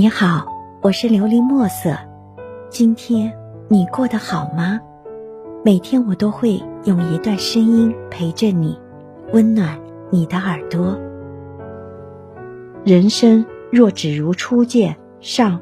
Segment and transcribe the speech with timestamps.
[0.00, 0.46] 你好，
[0.80, 1.90] 我是琉璃墨色。
[2.70, 4.78] 今天你过得好吗？
[5.64, 8.78] 每天我都会用一段声音陪着你，
[9.32, 9.76] 温暖
[10.08, 10.96] 你的耳朵。
[12.84, 15.60] 人生若只如初见，上。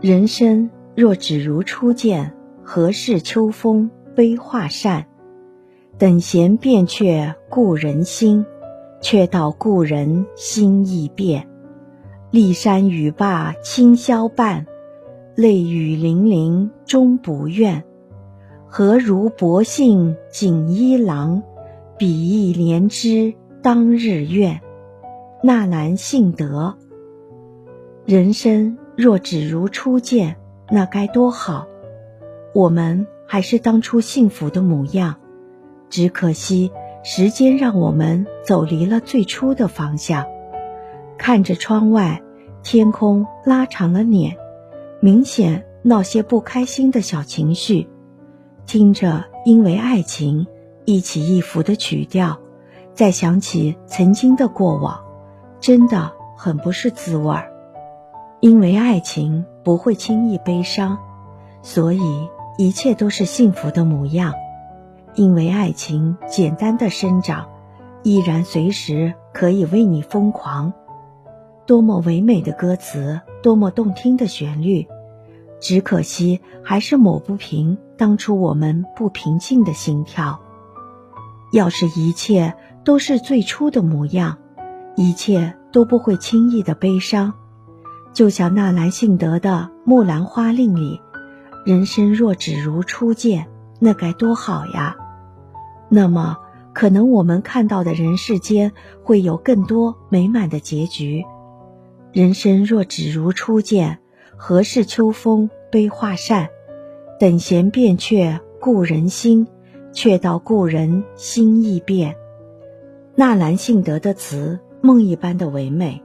[0.00, 5.04] 人生若只如初见，何事秋风悲画扇？
[5.98, 8.46] 等闲变却故人心，
[9.00, 11.48] 却道故人心易变。
[12.32, 14.66] 骊山语罢清宵半，
[15.34, 17.84] 泪雨霖铃终不怨。
[18.66, 21.42] 何如薄幸锦衣郎，
[21.98, 24.62] 比翼连枝当日愿。
[25.42, 26.78] 纳兰性德。
[28.06, 30.36] 人生若只如初见，
[30.70, 31.66] 那该多好！
[32.54, 35.16] 我们还是当初幸福的模样，
[35.90, 36.72] 只可惜
[37.04, 40.24] 时间让我们走离了最初的方向。
[41.24, 42.20] 看着窗外，
[42.64, 44.36] 天空拉长了脸，
[44.98, 47.88] 明显闹些不开心的小情绪。
[48.66, 50.48] 听着因为爱情
[50.84, 52.40] 一起一伏的曲调，
[52.92, 54.98] 再想起曾经的过往，
[55.60, 57.52] 真的很不是滋味儿。
[58.40, 60.98] 因为爱情不会轻易悲伤，
[61.62, 62.28] 所以
[62.58, 64.34] 一切都是幸福的模样。
[65.14, 67.46] 因为爱情简单的生长，
[68.02, 70.72] 依然随时可以为你疯狂。
[71.66, 74.86] 多么唯美的歌词，多么动听的旋律，
[75.60, 80.40] 只可惜还是抹不平当初我们不平静的心跳。
[81.52, 84.38] 要是一切都是最初的模样，
[84.96, 87.34] 一切都不会轻易的悲伤。
[88.12, 91.00] 就像纳兰性德的《木兰花令》里
[91.64, 94.96] ：“人生若只如初见，那该多好呀！”
[95.88, 96.38] 那么，
[96.72, 101.24] 可能我们看到的人世间会有更多美满的结局。
[102.12, 103.98] 人生若只如初见，
[104.36, 106.50] 何事秋风悲画扇？
[107.18, 109.46] 等闲变却故人心，
[109.94, 112.14] 却道故人心易变。
[113.14, 116.02] 纳兰性德的词，梦一般的唯美，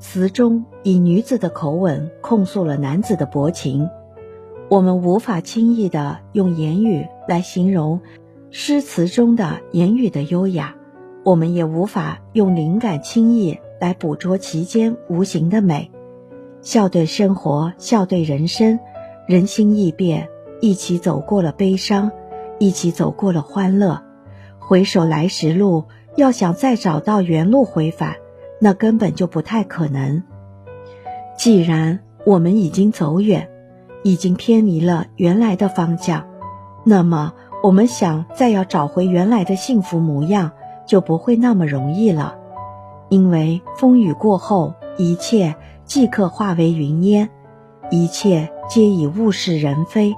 [0.00, 3.88] 词中以女子的口吻控诉了男子的薄情。
[4.68, 8.00] 我们无法轻易的用言语来形容
[8.50, 10.74] 诗词中的言语的优雅，
[11.22, 13.56] 我们也无法用灵感轻易。
[13.80, 15.90] 来捕捉其间无形的美，
[16.62, 18.78] 笑对生活，笑对人生，
[19.26, 20.28] 人心易变，
[20.60, 22.10] 一起走过了悲伤，
[22.58, 24.02] 一起走过了欢乐。
[24.58, 25.84] 回首来时路，
[26.16, 28.16] 要想再找到原路回返，
[28.60, 30.22] 那根本就不太可能。
[31.36, 33.48] 既然我们已经走远，
[34.02, 36.26] 已经偏离了原来的方向，
[36.84, 40.50] 那么我们想再要找回原来的幸福模样，
[40.86, 42.35] 就不会那么容易了。
[43.08, 47.30] 因为风雨过后，一切即刻化为云烟，
[47.90, 50.14] 一切皆已物是人非。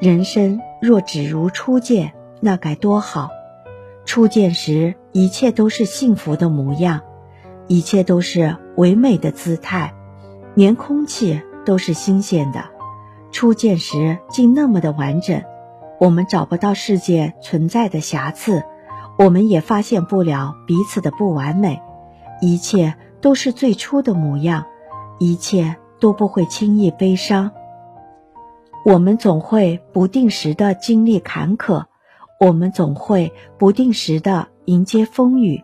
[0.00, 3.30] 人生若只如初见，那该多好！
[4.04, 7.02] 初见时，一切都是幸福的模样，
[7.68, 9.94] 一切都是唯美的姿态，
[10.56, 12.64] 连空气都是新鲜的。
[13.30, 15.44] 初见时竟那么的完整，
[16.00, 18.64] 我们找不到世界存在的瑕疵，
[19.16, 21.80] 我们也发现不了彼此的不完美。
[22.44, 24.66] 一切都是最初的模样，
[25.20, 27.52] 一切都不会轻易悲伤。
[28.84, 31.84] 我们总会不定时的经历坎坷，
[32.40, 35.62] 我们总会不定时的迎接风雨，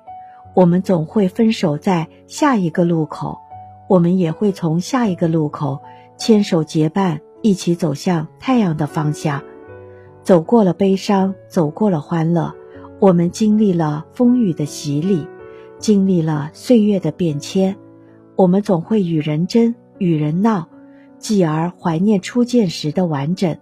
[0.55, 3.39] 我们总会分手在下一个路口，
[3.89, 5.81] 我们也会从下一个路口
[6.17, 9.43] 牵手结伴，一起走向太阳的方向。
[10.23, 12.55] 走过了悲伤，走过了欢乐，
[13.01, 15.27] 我们经历了风雨的洗礼。
[15.79, 17.77] 经历了岁月的变迁，
[18.37, 20.69] 我们总会与人争，与人闹，
[21.19, 23.57] 继而怀念初见时的完整。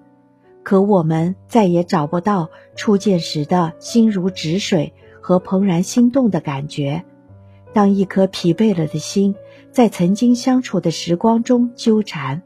[0.62, 7.04] 可我们再也找不到初见时的心如止水和怦然心动的感觉。
[7.72, 9.34] 当一颗疲惫了的心
[9.70, 12.42] 在曾经相处的时光中纠缠，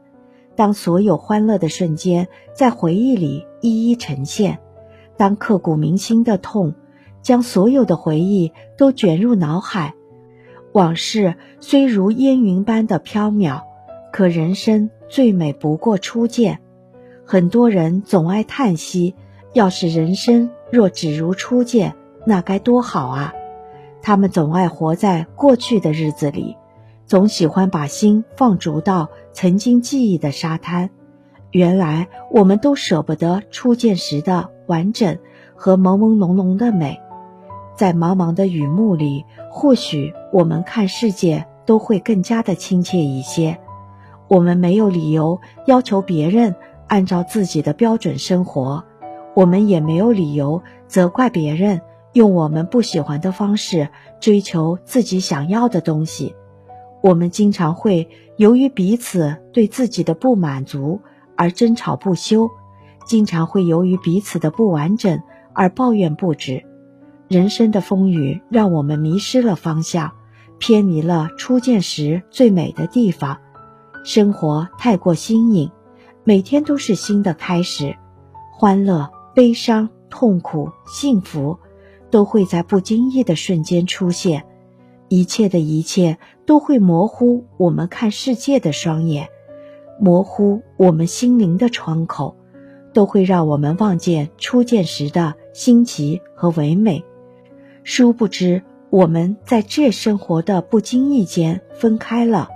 [0.55, 4.59] 当所有欢乐的瞬间在回忆里一一呈现，
[5.17, 6.75] 当刻骨铭心的痛。
[7.21, 9.93] 将所有的回忆都卷入脑海，
[10.71, 13.61] 往事虽如烟云般的飘渺，
[14.11, 16.59] 可人生最美不过初见。
[17.25, 19.15] 很多人总爱叹息
[19.53, 21.95] ：“要是人生若只如初见，
[22.25, 23.33] 那该多好啊！”
[24.01, 26.57] 他们总爱活在过去的日子里，
[27.05, 30.89] 总喜欢把心放逐到曾经记忆的沙滩。
[31.51, 35.19] 原来我们都舍不得初见时的完整
[35.53, 36.99] 和朦朦胧胧的美。
[37.81, 43.59] 在茫茫的雨幕里，或许我们看世界都会更加的亲切一些。
[44.27, 46.53] 我们没有理由要求别人
[46.85, 48.83] 按照自己的标准生活，
[49.33, 51.81] 我们也没有理由责怪别人
[52.13, 53.89] 用我们不喜欢的方式
[54.19, 56.35] 追求自己想要的东西。
[57.01, 58.07] 我们经常会
[58.37, 60.99] 由于彼此对自己的不满足
[61.35, 62.51] 而争吵不休，
[63.07, 65.23] 经常会由于彼此的不完整
[65.53, 66.63] 而抱怨不止。
[67.31, 70.11] 人生的风雨让我们迷失了方向，
[70.57, 73.39] 偏离了初见时最美的地方。
[74.03, 75.71] 生活太过新颖，
[76.25, 77.95] 每天都是新的开始，
[78.51, 81.57] 欢乐、悲伤、痛苦、幸福，
[82.09, 84.43] 都会在不经意的瞬间出现。
[85.07, 89.29] 一切的一切都会模糊我们看世界的双眼，
[90.01, 92.35] 模糊我们心灵的窗口，
[92.91, 97.01] 都会让我们望见初见时的新奇和唯美。
[97.83, 102.47] 殊不知，我们在这生活的不经意间分开了。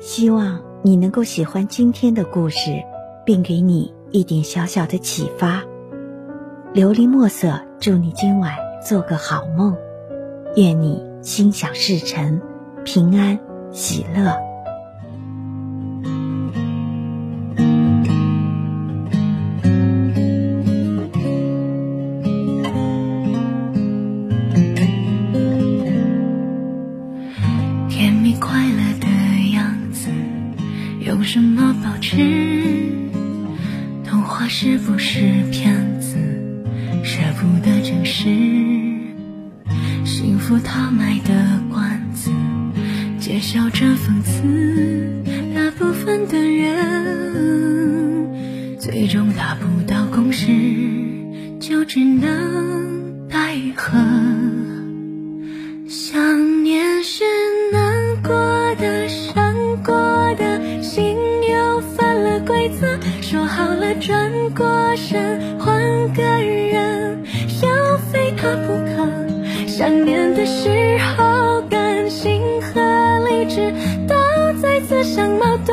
[0.00, 2.82] 希望你能够喜欢今天的故事，
[3.24, 5.64] 并给你一点小小的启发。
[6.74, 9.76] 琉璃墨色，祝你今晚做个好梦，
[10.54, 12.40] 愿你心想事成，
[12.84, 13.38] 平安
[13.72, 14.45] 喜乐。
[40.18, 42.30] 幸福他卖的关子，
[43.20, 45.22] 介绍着讽刺，
[45.54, 47.60] 大部分的人
[48.80, 50.46] 最终达不到共识，
[51.60, 53.98] 就只能奈何。
[55.86, 57.22] 想念是
[57.70, 58.32] 难过
[58.76, 59.54] 的，伤
[59.84, 59.94] 过
[60.38, 61.14] 的心
[61.46, 65.35] 又犯了规则，说好了转过身。
[70.66, 72.80] 之后，感情和
[73.28, 73.72] 理智
[74.08, 74.16] 都
[74.60, 75.72] 在自相矛盾，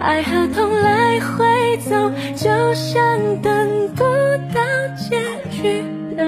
[0.00, 4.02] 爱和痛来回走，就像等不
[4.54, 4.62] 到
[4.96, 5.20] 结
[5.50, 5.84] 局
[6.16, 6.24] 的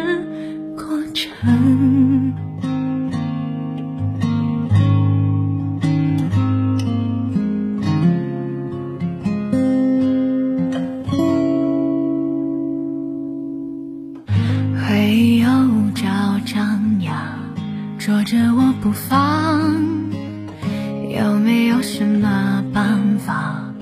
[18.04, 20.10] 捉着我不放，
[21.08, 23.72] 有没有什么办法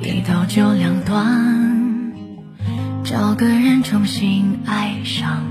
[0.00, 2.14] 一刀就两断？
[3.04, 5.44] 找个人重新爱上，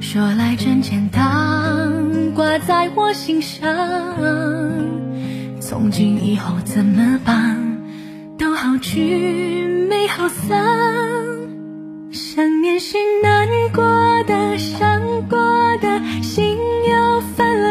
[0.00, 3.66] 说来真简单，挂在我心上。
[5.60, 7.56] 从今以后怎么办？
[8.38, 10.64] 都好聚没好散，
[12.12, 13.82] 想念是难过
[14.22, 15.36] 的，伤过
[15.82, 16.56] 的心。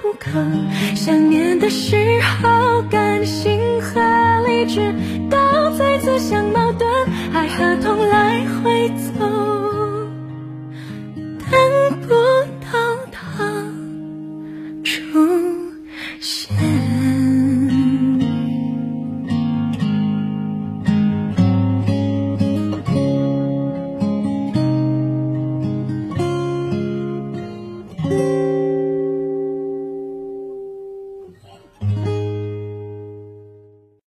[0.00, 0.30] 不可。
[0.94, 4.00] 想念的时候，感性和
[4.46, 4.94] 理智
[5.30, 5.36] 都
[5.76, 6.88] 在自相矛盾，
[7.32, 9.63] 爱和痛来回走。